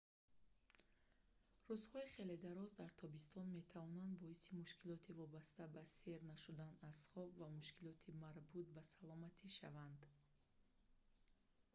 рӯзҳои 1.69 2.11
хеле 2.15 2.35
дароз 2.45 2.71
дар 2.81 2.91
тобистон 3.01 3.47
метавонанд 3.59 4.13
боиси 4.23 4.55
мушкилоти 4.61 5.17
вобаста 5.21 5.63
ба 5.75 5.83
сер 5.97 6.19
нашудан 6.31 6.73
аз 6.89 6.97
хоб 7.11 7.29
ва 7.41 7.47
мушкилоти 7.57 8.17
марбут 8.23 8.67
ба 8.75 8.81
саломатӣ 8.93 9.47
шаванд 9.57 10.01